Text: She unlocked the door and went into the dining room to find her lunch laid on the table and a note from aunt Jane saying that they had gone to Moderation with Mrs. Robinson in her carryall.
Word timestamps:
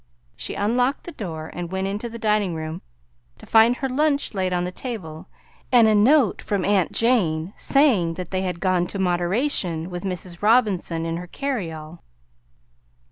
She 0.35 0.55
unlocked 0.55 1.03
the 1.03 1.11
door 1.11 1.51
and 1.53 1.71
went 1.71 1.85
into 1.85 2.09
the 2.09 2.17
dining 2.17 2.55
room 2.55 2.81
to 3.37 3.45
find 3.45 3.75
her 3.75 3.87
lunch 3.87 4.33
laid 4.33 4.51
on 4.51 4.63
the 4.63 4.71
table 4.71 5.27
and 5.71 5.87
a 5.87 5.93
note 5.93 6.41
from 6.41 6.65
aunt 6.65 6.91
Jane 6.91 7.53
saying 7.55 8.15
that 8.15 8.31
they 8.31 8.41
had 8.41 8.59
gone 8.59 8.87
to 8.87 8.97
Moderation 8.97 9.91
with 9.91 10.03
Mrs. 10.03 10.41
Robinson 10.41 11.05
in 11.05 11.17
her 11.17 11.27
carryall. 11.27 11.99